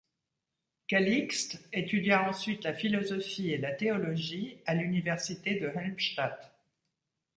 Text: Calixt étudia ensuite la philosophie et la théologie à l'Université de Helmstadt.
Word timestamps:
Calixt 0.87 1.59
étudia 1.71 2.27
ensuite 2.27 2.63
la 2.63 2.73
philosophie 2.73 3.51
et 3.51 3.59
la 3.59 3.71
théologie 3.71 4.57
à 4.65 4.73
l'Université 4.73 5.59
de 5.59 5.67
Helmstadt. 5.67 6.51